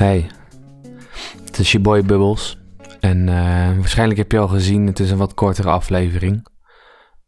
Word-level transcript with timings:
Hey, 0.00 0.30
het 1.44 1.58
is 1.58 1.72
je 1.72 1.78
boy 1.78 2.02
Bubbles. 2.02 2.58
En 3.00 3.26
uh, 3.26 3.76
waarschijnlijk 3.76 4.18
heb 4.18 4.32
je 4.32 4.38
al 4.38 4.48
gezien, 4.48 4.86
het 4.86 4.98
is 5.00 5.10
een 5.10 5.18
wat 5.18 5.34
kortere 5.34 5.68
aflevering. 5.68 6.46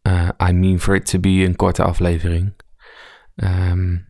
Uh, 0.07 0.29
I 0.49 0.51
mean 0.51 0.79
for 0.79 0.95
it 0.95 1.05
to 1.05 1.19
be 1.19 1.29
een 1.29 1.55
korte 1.55 1.83
aflevering. 1.83 2.53
Um, 3.35 4.07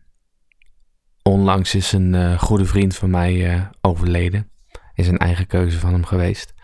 onlangs 1.22 1.74
is 1.74 1.92
een 1.92 2.14
uh, 2.14 2.38
goede 2.38 2.64
vriend 2.64 2.96
van 2.96 3.10
mij 3.10 3.68
overleden. 3.80 4.50
Is 4.94 5.08
een 5.08 5.18
eigen 5.18 5.46
keuze 5.46 5.78
van 5.78 5.92
hem 5.92 6.04
geweest. 6.04 6.54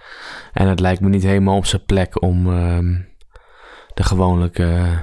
En 0.52 0.68
het 0.68 0.80
lijkt 0.80 1.00
me 1.00 1.08
niet 1.08 1.22
helemaal 1.22 1.56
op 1.56 1.66
zijn 1.66 1.84
plek 1.84 2.22
om 2.22 2.46
um, 2.46 3.08
de 3.94 4.02
gewoonlijke 4.02 5.00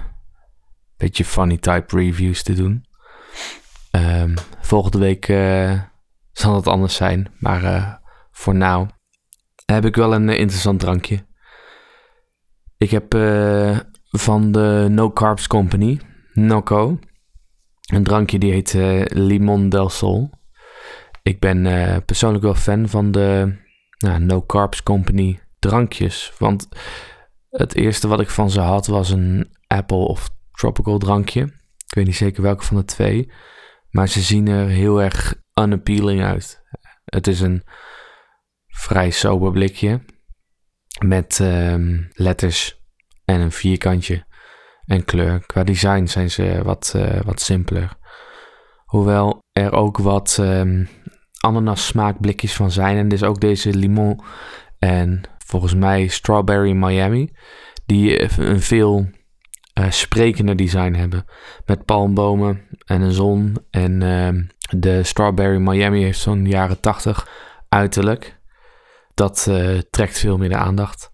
beetje 0.97 1.25
funny 1.25 1.57
type 1.57 1.97
reviews 1.97 2.43
te 2.43 2.53
doen. 2.53 2.85
Um, 3.91 4.33
volgende 4.61 4.97
week 4.97 5.27
zal 6.37 6.55
het 6.55 6.67
anders 6.67 6.95
zijn. 6.95 7.31
Maar 7.39 7.63
uh, 7.63 7.93
voor 8.31 8.55
nu 8.55 8.85
heb 9.65 9.85
ik 9.85 9.95
wel 9.95 10.13
een 10.13 10.27
uh, 10.27 10.39
interessant 10.39 10.79
drankje. 10.79 11.25
Ik 12.77 12.89
heb 12.89 13.13
uh, 13.13 13.79
van 14.09 14.51
de 14.51 14.87
No 14.89 15.11
Carbs 15.11 15.47
Company, 15.47 15.99
Noco, 16.33 16.99
een 17.93 18.03
drankje 18.03 18.39
die 18.39 18.51
heet 18.51 18.73
Limon 19.13 19.69
del 19.69 19.89
Sol. 19.89 20.29
Ik 21.23 21.39
ben 21.39 21.61
persoonlijk 22.05 22.43
wel 22.43 22.55
fan 22.55 22.89
van 22.89 23.11
de 23.11 23.57
nou, 23.97 24.19
No 24.19 24.45
Carbs 24.45 24.83
Company 24.83 25.39
drankjes. 25.59 26.33
Want 26.37 26.67
het 27.49 27.75
eerste 27.75 28.07
wat 28.07 28.19
ik 28.19 28.29
van 28.29 28.49
ze 28.49 28.59
had 28.59 28.87
was 28.87 29.09
een 29.09 29.55
apple 29.67 30.07
of 30.07 30.29
tropical 30.51 30.97
drankje. 30.97 31.41
Ik 31.87 31.93
weet 31.95 32.05
niet 32.05 32.15
zeker 32.15 32.43
welke 32.43 32.63
van 32.63 32.77
de 32.77 32.85
twee. 32.85 33.31
Maar 33.89 34.07
ze 34.07 34.21
zien 34.21 34.47
er 34.47 34.67
heel 34.67 35.01
erg 35.01 35.35
unappealing 35.53 36.23
uit. 36.23 36.63
Het 37.05 37.27
is 37.27 37.39
een 37.39 37.63
vrij 38.67 39.09
sober 39.09 39.51
blikje 39.51 40.01
met 41.05 41.39
um, 41.39 42.07
letters 42.11 42.81
en 43.25 43.39
een 43.39 43.51
vierkantje 43.51 44.25
en 44.85 45.05
kleur. 45.05 45.45
Qua 45.45 45.63
design 45.63 46.05
zijn 46.05 46.31
ze 46.31 46.61
wat, 46.63 46.93
uh, 46.95 47.21
wat 47.21 47.41
simpeler. 47.41 47.97
Hoewel 48.85 49.39
er 49.51 49.71
ook 49.71 49.97
wat 49.97 50.37
um, 50.41 50.87
ananas 51.39 51.85
smaakblikjes 51.85 52.53
van 52.53 52.71
zijn. 52.71 52.97
En 52.97 53.07
dus 53.07 53.23
ook 53.23 53.39
deze 53.39 53.73
limon 53.73 54.21
en 54.79 55.21
volgens 55.37 55.75
mij 55.75 56.07
strawberry 56.07 56.71
Miami. 56.71 57.31
Die 57.85 58.39
een 58.39 58.61
veel 58.61 59.09
uh, 59.77 59.91
sprekender 59.91 60.55
design 60.55 60.93
hebben. 60.93 61.25
Met 61.65 61.85
palmbomen 61.85 62.61
en 62.85 63.01
een 63.01 63.11
zon 63.11 63.57
en 63.69 64.01
uh, 64.01 64.43
de 64.79 65.03
Strawberry 65.03 65.57
Miami 65.57 66.03
heeft 66.03 66.19
zo'n 66.19 66.45
jaren 66.45 66.79
80 66.79 67.27
uiterlijk. 67.69 68.39
Dat 69.13 69.45
uh, 69.49 69.77
trekt 69.89 70.19
veel 70.19 70.37
meer 70.37 70.49
de 70.49 70.55
aandacht. 70.55 71.11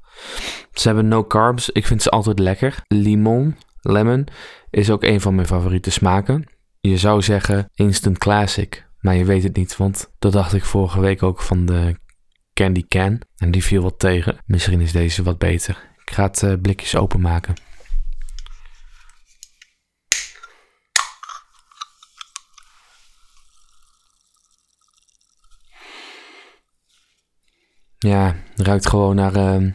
Ze 0.73 0.88
hebben 0.88 1.08
no 1.08 1.25
carbs. 1.25 1.69
Ik 1.69 1.86
vind 1.86 2.02
ze 2.02 2.09
altijd 2.09 2.39
lekker. 2.39 2.81
Limon, 2.88 3.56
lemon, 3.81 4.28
is 4.69 4.89
ook 4.89 5.03
een 5.03 5.22
van 5.22 5.36
mijn 5.36 5.47
favoriete 5.47 5.91
smaken. 5.91 6.47
Je 6.80 6.97
zou 6.97 7.22
zeggen 7.22 7.69
instant 7.73 8.17
classic. 8.17 8.88
Maar 9.00 9.16
je 9.16 9.25
weet 9.25 9.44
het 9.44 9.56
niet, 9.56 9.78
want 9.78 10.11
dat 10.19 10.31
dacht 10.31 10.53
ik 10.53 10.66
vorige 10.66 11.00
week 11.00 11.23
ook 11.23 11.41
van 11.41 11.66
de 11.66 11.95
Candy 12.53 12.86
Can. 12.88 13.22
En 13.38 13.52
die 13.52 13.64
viel 13.64 13.81
wat 13.81 14.00
tegen. 14.00 14.38
Misschien 14.45 14.81
is 14.81 14.91
deze 14.91 15.23
wat 15.23 15.38
beter. 15.38 15.91
Ik 16.06 16.14
ga 16.14 16.23
het 16.23 16.41
uh, 16.41 16.53
blikjes 16.61 16.95
openmaken. 16.95 17.53
Ja, 28.03 28.36
ruikt 28.56 28.90
gewoon 28.90 29.16
naar. 29.16 29.36
Uh, 29.36 29.74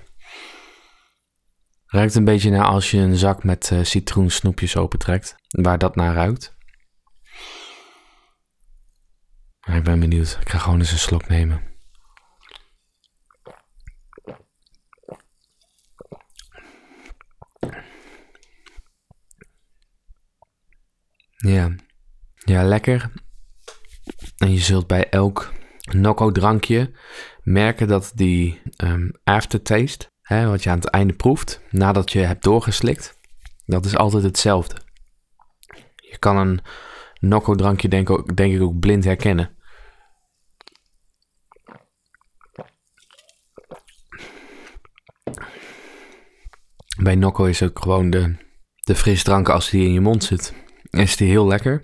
ruikt 1.86 2.14
een 2.14 2.24
beetje 2.24 2.50
naar 2.50 2.64
als 2.64 2.90
je 2.90 2.98
een 2.98 3.16
zak 3.16 3.44
met 3.44 3.70
uh, 3.70 3.84
citroensnoepjes 3.84 4.76
opentrekt. 4.76 5.36
Waar 5.48 5.78
dat 5.78 5.96
naar 5.96 6.14
ruikt. 6.14 6.56
Ik 9.60 9.84
ben 9.84 10.00
benieuwd. 10.00 10.38
Ik 10.40 10.48
ga 10.48 10.58
gewoon 10.58 10.78
eens 10.78 10.92
een 10.92 10.98
slok 10.98 11.28
nemen. 11.28 11.62
Ja. 21.36 21.74
Ja, 22.34 22.62
lekker. 22.62 23.12
En 24.36 24.50
je 24.50 24.58
zult 24.58 24.86
bij 24.86 25.08
elk 25.08 25.52
Nocco 25.94 26.32
drankje 26.32 26.90
merken 27.42 27.88
dat 27.88 28.12
die 28.14 28.60
um, 28.84 29.12
aftertaste, 29.24 30.10
hè, 30.22 30.48
wat 30.48 30.62
je 30.62 30.70
aan 30.70 30.78
het 30.78 30.90
einde 30.90 31.14
proeft, 31.14 31.60
nadat 31.70 32.12
je 32.12 32.18
hebt 32.18 32.42
doorgeslikt, 32.42 33.18
dat 33.66 33.84
is 33.84 33.96
altijd 33.96 34.22
hetzelfde. 34.22 34.76
Je 35.96 36.18
kan 36.18 36.36
een 36.36 36.60
Nocco 37.20 37.54
drankje 37.54 37.88
denk, 37.88 38.36
denk 38.36 38.54
ik 38.54 38.62
ook 38.62 38.78
blind 38.78 39.04
herkennen. 39.04 39.56
Bij 47.02 47.14
Nocco 47.14 47.44
is 47.44 47.62
ook 47.62 47.78
gewoon 47.78 48.10
de, 48.10 48.36
de 48.74 48.94
frisdrank 48.94 49.48
als 49.48 49.70
die 49.70 49.84
in 49.84 49.92
je 49.92 50.00
mond 50.00 50.24
zit. 50.24 50.54
Is 50.90 51.16
die 51.16 51.28
heel 51.28 51.46
lekker. 51.46 51.82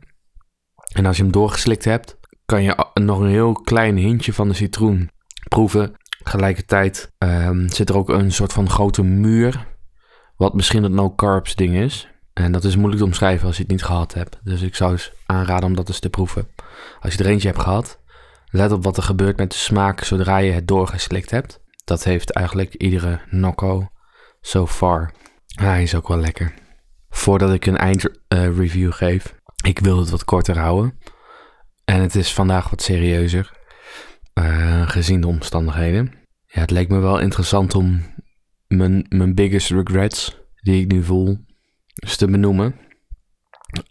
En 0.93 1.07
als 1.07 1.17
je 1.17 1.23
hem 1.23 1.33
doorgeslikt 1.33 1.85
hebt, 1.85 2.19
kan 2.45 2.63
je 2.63 2.87
nog 2.95 3.21
een 3.21 3.29
heel 3.29 3.53
klein 3.53 3.97
hintje 3.97 4.33
van 4.33 4.49
de 4.49 4.55
citroen 4.55 5.11
proeven. 5.49 5.95
Tegelijkertijd 6.23 7.13
um, 7.19 7.69
zit 7.69 7.89
er 7.89 7.97
ook 7.97 8.09
een 8.09 8.33
soort 8.33 8.53
van 8.53 8.71
grote 8.71 9.03
muur, 9.03 9.67
wat 10.37 10.55
misschien 10.55 10.83
het 10.83 10.93
no 10.93 11.15
carbs 11.15 11.55
ding 11.55 11.75
is. 11.75 12.09
En 12.33 12.53
dat 12.53 12.65
is 12.65 12.77
moeilijk 12.77 12.99
te 12.99 13.05
omschrijven 13.05 13.47
als 13.47 13.57
je 13.57 13.63
het 13.63 13.71
niet 13.71 13.85
gehad 13.85 14.15
hebt. 14.15 14.41
Dus 14.43 14.63
ik 14.63 14.75
zou 14.75 14.93
eens 14.93 15.13
aanraden 15.27 15.69
om 15.69 15.75
dat 15.75 15.89
eens 15.89 15.99
te 15.99 16.11
proeven. 16.11 16.49
Als 17.01 17.15
je 17.15 17.25
er 17.25 17.31
eentje 17.31 17.49
hebt 17.49 17.61
gehad, 17.61 18.01
let 18.51 18.73
op 18.73 18.85
wat 18.85 18.97
er 18.97 19.03
gebeurt 19.03 19.37
met 19.37 19.51
de 19.51 19.57
smaak 19.57 20.05
zodra 20.05 20.37
je 20.37 20.53
het 20.53 20.69
doorgeslikt 20.69 21.31
hebt. 21.31 21.61
Dat 21.85 22.05
heeft 22.05 22.31
eigenlijk 22.31 22.75
iedere 22.75 23.21
Nocco 23.31 23.89
so 24.41 24.67
far. 24.67 25.13
Hij 25.47 25.83
is 25.83 25.95
ook 25.95 26.09
wel 26.09 26.19
lekker. 26.19 26.55
Voordat 27.09 27.53
ik 27.53 27.67
een 27.67 27.77
eindreview 27.77 28.89
uh, 28.89 28.93
geef, 28.93 29.35
ik 29.65 29.79
wil 29.79 29.99
het 29.99 30.11
wat 30.11 30.25
korter 30.25 30.59
houden. 30.59 30.99
En 31.85 32.01
het 32.01 32.15
is 32.15 32.33
vandaag 32.33 32.71
wat 32.71 32.83
serieuzer, 32.83 33.53
uh, 34.39 34.89
gezien 34.89 35.21
de 35.21 35.27
omstandigheden. 35.27 36.13
Ja, 36.47 36.61
het 36.61 36.71
leek 36.71 36.89
me 36.89 36.99
wel 36.99 37.19
interessant 37.19 37.75
om 37.75 38.03
mijn, 38.67 39.07
mijn 39.09 39.35
biggest 39.35 39.71
regrets, 39.71 40.41
die 40.55 40.81
ik 40.81 40.93
nu 40.93 41.03
voel, 41.03 41.39
eens 41.95 42.17
te 42.17 42.27
benoemen. 42.27 42.75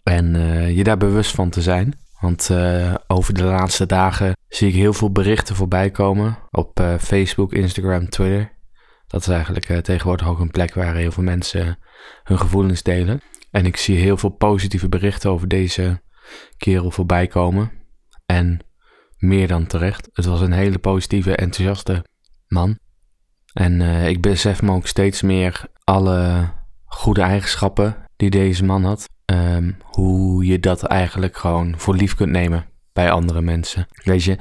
En 0.02 0.34
uh, 0.34 0.76
je 0.76 0.84
daar 0.84 0.96
bewust 0.96 1.34
van 1.34 1.50
te 1.50 1.62
zijn. 1.62 2.02
Want 2.20 2.48
uh, 2.52 2.94
over 3.06 3.34
de 3.34 3.44
laatste 3.44 3.86
dagen 3.86 4.36
zie 4.48 4.68
ik 4.68 4.74
heel 4.74 4.92
veel 4.92 5.12
berichten 5.12 5.56
voorbij 5.56 5.90
komen 5.90 6.38
op 6.50 6.82
Facebook, 7.00 7.52
Instagram, 7.52 8.08
Twitter. 8.08 8.52
Dat 9.06 9.20
is 9.20 9.28
eigenlijk 9.28 9.84
tegenwoordig 9.84 10.28
ook 10.28 10.40
een 10.40 10.50
plek 10.50 10.74
waar 10.74 10.94
heel 10.94 11.12
veel 11.12 11.22
mensen 11.22 11.78
hun 12.22 12.38
gevoelens 12.38 12.82
delen. 12.82 13.20
En 13.50 13.66
ik 13.66 13.76
zie 13.76 13.96
heel 13.96 14.16
veel 14.16 14.30
positieve 14.30 14.88
berichten 14.88 15.30
over 15.30 15.48
deze 15.48 16.02
kerel 16.56 16.90
voorbij 16.90 17.26
komen. 17.26 17.83
En 18.34 18.58
meer 19.18 19.48
dan 19.48 19.66
terecht. 19.66 20.08
Het 20.12 20.24
was 20.24 20.40
een 20.40 20.52
hele 20.52 20.78
positieve, 20.78 21.36
enthousiaste 21.36 22.04
man. 22.48 22.78
En 23.52 23.80
uh, 23.80 24.08
ik 24.08 24.20
besef 24.20 24.62
me 24.62 24.72
ook 24.72 24.86
steeds 24.86 25.22
meer 25.22 25.64
alle 25.84 26.50
goede 26.84 27.22
eigenschappen 27.22 27.96
die 28.16 28.30
deze 28.30 28.64
man 28.64 28.84
had. 28.84 29.08
Um, 29.32 29.76
hoe 29.82 30.44
je 30.44 30.60
dat 30.60 30.82
eigenlijk 30.82 31.36
gewoon 31.36 31.74
voor 31.78 31.96
lief 31.96 32.14
kunt 32.14 32.30
nemen 32.30 32.66
bij 32.92 33.10
andere 33.10 33.40
mensen. 33.40 33.86
Weet 34.04 34.24
je, 34.24 34.38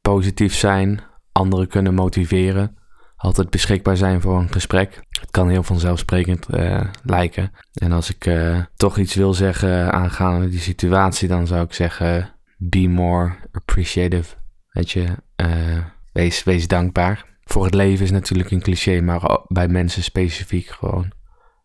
positief 0.00 0.54
zijn, 0.54 1.00
anderen 1.32 1.68
kunnen 1.68 1.94
motiveren. 1.94 2.76
Altijd 3.16 3.50
beschikbaar 3.50 3.96
zijn 3.96 4.20
voor 4.20 4.38
een 4.38 4.52
gesprek. 4.52 5.00
Het 5.20 5.30
kan 5.30 5.48
heel 5.48 5.62
vanzelfsprekend 5.62 6.46
uh, 6.54 6.80
lijken. 7.02 7.50
En 7.72 7.92
als 7.92 8.10
ik 8.10 8.26
uh, 8.26 8.58
toch 8.76 8.98
iets 8.98 9.14
wil 9.14 9.34
zeggen 9.34 9.92
aangaande 9.92 10.48
die 10.48 10.60
situatie, 10.60 11.28
dan 11.28 11.46
zou 11.46 11.64
ik 11.64 11.72
zeggen 11.72 12.35
be 12.56 12.88
more 12.88 13.36
appreciative. 13.52 14.34
Weet 14.68 14.90
je, 14.90 15.06
uh, 15.42 15.84
wees, 16.12 16.44
wees 16.44 16.68
dankbaar. 16.68 17.24
Voor 17.44 17.64
het 17.64 17.74
leven 17.74 18.04
is 18.04 18.10
natuurlijk 18.10 18.50
een 18.50 18.62
cliché, 18.62 19.00
maar 19.00 19.40
bij 19.48 19.68
mensen 19.68 20.02
specifiek 20.02 20.66
gewoon 20.66 21.12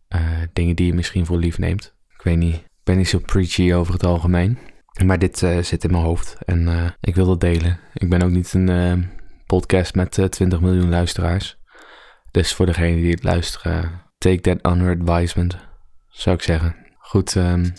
uh, 0.09 0.21
dingen 0.53 0.75
die 0.75 0.85
je 0.85 0.93
misschien 0.93 1.25
voor 1.25 1.37
lief 1.37 1.57
neemt. 1.57 1.95
Ik 2.17 2.21
weet 2.21 2.37
niet, 2.37 2.55
ik 2.55 2.83
ben 2.83 2.97
niet 2.97 3.09
zo 3.09 3.19
preachy 3.19 3.73
over 3.73 3.93
het 3.93 4.05
algemeen. 4.05 4.57
Maar 5.05 5.19
dit 5.19 5.41
uh, 5.41 5.57
zit 5.57 5.83
in 5.83 5.91
mijn 5.91 6.03
hoofd 6.03 6.37
en 6.45 6.93
ik 6.99 7.15
wil 7.15 7.25
dat 7.25 7.39
delen. 7.39 7.79
Ik 7.93 8.09
ben 8.09 8.21
ook 8.21 8.29
niet 8.29 8.53
een 8.53 9.09
podcast 9.45 9.95
met 9.95 10.27
20 10.29 10.61
miljoen 10.61 10.89
luisteraars. 10.89 11.57
Dus 12.31 12.53
voor 12.53 12.65
degene 12.65 12.95
die 12.95 13.11
het 13.11 13.23
luisteren, 13.23 14.01
take 14.17 14.41
that 14.41 14.71
under 14.71 14.99
advisement, 14.99 15.57
zou 16.09 16.35
ik 16.35 16.41
zeggen. 16.41 16.75
Goed, 16.97 17.35
um, 17.35 17.73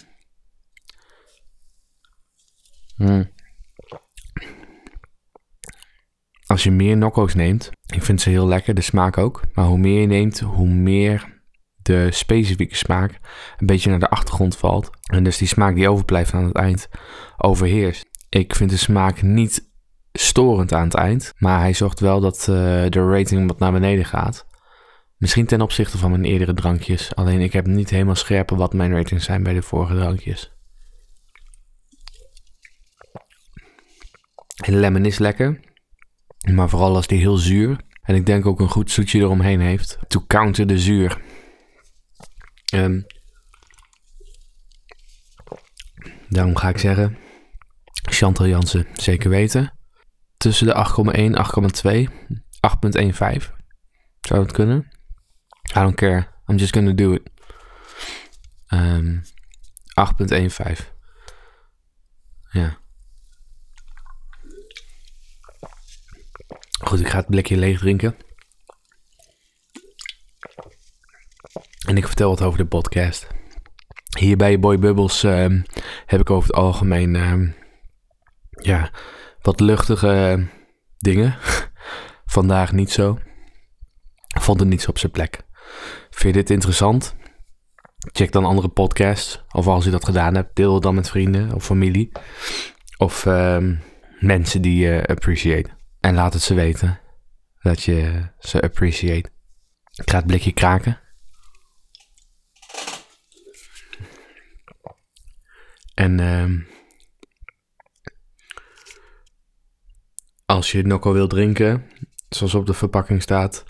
Hmm. 2.97 3.31
als 6.47 6.63
je 6.63 6.71
meer 6.71 6.97
Nocco's 6.97 7.35
neemt, 7.35 7.71
ik 7.87 8.03
vind 8.03 8.21
ze 8.21 8.31
heel 8.31 8.47
lekker, 8.47 8.75
de 8.75 8.81
smaak 8.81 9.19
ook. 9.19 9.41
Maar 9.53 9.65
hoe 9.65 9.79
meer 9.79 10.01
je 10.01 10.07
neemt, 10.07 10.41
hoe 10.41 10.69
meer 10.69 11.41
de 11.83 12.09
specifieke 12.11 12.77
smaak 12.77 13.19
een 13.57 13.67
beetje 13.67 13.91
naar 13.91 13.99
de 13.99 14.11
achtergrond 14.11 14.57
valt. 14.57 14.91
En 15.13 15.25
dus 15.25 15.39
die 15.39 15.49
smaak 15.49 15.75
die 15.75 15.89
overblijft 15.89 16.35
aan 16.35 16.45
het 16.45 16.55
eind 16.55 16.89
overheerst. 17.37 18.05
Ik 18.29 18.55
vind 18.55 18.71
de 18.71 18.77
smaak 18.77 19.23
niet 19.23 19.71
storend 20.13 20.73
aan 20.73 20.85
het 20.85 20.95
eind, 20.95 21.33
maar 21.39 21.61
hij 21.61 21.73
zorgt 21.73 22.01
wel 22.01 22.21
dat 22.21 22.39
uh, 22.41 22.47
de 22.89 23.09
rating 23.11 23.47
wat 23.47 23.59
naar 23.59 23.73
beneden 23.73 24.05
gaat. 24.05 24.47
Misschien 25.17 25.47
ten 25.47 25.61
opzichte 25.61 25.99
van 25.99 26.11
mijn 26.11 26.25
eerdere 26.25 26.55
drankjes. 26.55 27.15
Alleen 27.15 27.41
ik 27.41 27.53
heb 27.53 27.67
niet 27.67 27.91
helemaal 27.91 28.15
scherper 28.15 28.57
wat 28.57 28.73
mijn 28.73 28.95
ratings 28.95 29.25
zijn 29.25 29.43
bij 29.43 29.55
de 29.55 29.63
vorige 29.63 29.95
drankjes. 29.95 30.52
Lemon 34.67 35.05
is 35.05 35.19
lekker. 35.19 35.61
Maar 36.53 36.69
vooral 36.69 36.95
als 36.95 37.07
die 37.07 37.19
heel 37.19 37.37
zuur. 37.37 37.81
En 38.03 38.15
ik 38.15 38.27
denk 38.27 38.47
ook 38.47 38.61
een 38.61 38.69
goed 38.69 38.91
zoetje 38.91 39.19
eromheen 39.19 39.61
heeft. 39.61 39.99
To 40.09 40.25
counter 40.27 40.67
de 40.67 40.79
zuur. 40.79 41.21
Um, 42.75 43.07
daarom 46.29 46.57
ga 46.57 46.69
ik 46.69 46.79
zeggen. 46.79 47.19
Chantal 47.93 48.47
Jansen, 48.47 48.87
zeker 48.93 49.31
weten. 49.31 49.73
Tussen 50.37 50.67
de 50.67 50.75
8,1 50.75 51.37
8,2. 52.07 52.09
8,15. 52.61 53.53
Zou 54.21 54.45
dat 54.45 54.53
kunnen? 54.53 54.91
I 55.77 55.81
don't 55.81 55.95
care. 55.95 56.29
I'm 56.47 56.57
just 56.57 56.73
gonna 56.73 56.93
do 56.93 57.13
it. 57.13 57.31
Um, 58.69 59.23
ehm, 59.95 60.07
8,15. 60.07 60.93
Ja. 62.51 62.82
Goed, 66.93 67.01
ik 67.01 67.09
ga 67.09 67.19
het 67.19 67.27
blikje 67.27 67.57
leeg 67.57 67.79
drinken. 67.79 68.17
En 71.87 71.97
ik 71.97 72.07
vertel 72.07 72.29
wat 72.29 72.43
over 72.43 72.59
de 72.59 72.67
podcast. 72.67 73.27
Hier 74.19 74.37
bij 74.37 74.59
Boy 74.59 74.79
Bubbles 74.79 75.23
um, 75.23 75.65
heb 76.07 76.21
ik 76.21 76.31
over 76.31 76.49
het 76.49 76.57
algemeen 76.57 77.15
um, 77.15 77.55
ja, 78.51 78.91
wat 79.41 79.61
luchtige 79.61 80.47
dingen. 80.99 81.37
Vandaag 82.37 82.73
niet 82.73 82.91
zo. 82.91 83.19
Vond 84.41 84.61
het 84.61 84.69
niet 84.69 84.83
zo 84.83 84.91
op 84.91 84.99
zijn 84.99 85.13
plek. 85.13 85.41
Vind 86.11 86.35
je 86.35 86.41
dit 86.41 86.51
interessant? 86.51 87.15
Check 88.13 88.33
dan 88.33 88.45
andere 88.45 88.69
podcasts. 88.69 89.43
Of 89.53 89.67
als 89.67 89.85
je 89.85 89.91
dat 89.91 90.05
gedaan 90.05 90.35
hebt, 90.35 90.57
deel 90.57 90.75
het 90.75 90.83
dan 90.83 90.95
met 90.95 91.11
vrienden 91.11 91.55
of 91.55 91.65
familie. 91.65 92.13
Of 92.97 93.25
um, 93.25 93.81
mensen 94.19 94.63
die 94.63 94.77
je 94.77 95.07
appreciate. 95.07 95.81
En 96.03 96.15
laat 96.15 96.33
het 96.33 96.43
ze 96.43 96.55
weten 96.55 97.01
dat 97.61 97.83
je 97.83 98.29
ze 98.39 98.63
appreciate. 98.63 99.31
Ik 99.95 100.11
ga 100.11 100.17
het 100.17 100.27
blikje 100.27 100.53
kraken. 100.53 101.01
En 105.95 106.21
um, 106.21 106.67
als 110.47 110.73
je 110.73 110.83
Nokko 110.83 111.13
wil 111.13 111.29
drinken, 111.29 111.91
zoals 112.29 112.55
op 112.55 112.67
de 112.67 112.75
verpakking 112.75 113.23
staat, 113.23 113.65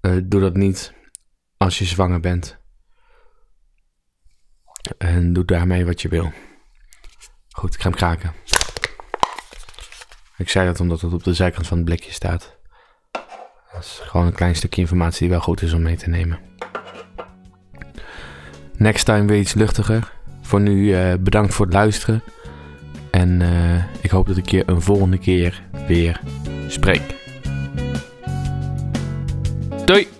uh, 0.00 0.22
doe 0.24 0.40
dat 0.40 0.56
niet 0.56 0.94
als 1.56 1.78
je 1.78 1.84
zwanger 1.84 2.20
bent. 2.20 2.58
En 4.98 5.32
doe 5.32 5.44
daarmee 5.44 5.84
wat 5.84 6.02
je 6.02 6.08
wil. 6.08 6.32
Goed, 7.48 7.74
ik 7.74 7.80
ga 7.80 7.88
hem 7.88 7.98
kraken. 7.98 8.34
Ik 10.38 10.48
zei 10.48 10.66
dat 10.66 10.80
omdat 10.80 11.00
het 11.00 11.12
op 11.12 11.24
de 11.24 11.34
zijkant 11.34 11.66
van 11.66 11.76
het 11.76 11.86
blikje 11.86 12.12
staat. 12.12 12.56
Dat 13.72 13.80
is 13.80 14.00
gewoon 14.02 14.26
een 14.26 14.32
klein 14.32 14.56
stukje 14.56 14.80
informatie 14.80 15.20
die 15.20 15.30
wel 15.30 15.40
goed 15.40 15.62
is 15.62 15.72
om 15.72 15.82
mee 15.82 15.96
te 15.96 16.08
nemen. 16.08 16.38
Next 18.76 19.04
time 19.04 19.26
weer 19.26 19.38
iets 19.38 19.54
luchtiger. 19.54 20.12
Voor 20.42 20.60
nu 20.60 20.96
uh, 20.96 21.14
bedankt 21.20 21.54
voor 21.54 21.64
het 21.64 21.74
luisteren. 21.74 22.22
En 23.10 23.40
uh, 23.40 23.84
ik 24.00 24.10
hoop 24.10 24.26
dat 24.26 24.36
ik 24.36 24.50
je 24.50 24.62
een 24.66 24.82
volgende 24.82 25.18
keer 25.18 25.62
weer 25.86 26.20
spreek. 26.68 27.14
Doei! 29.84 30.17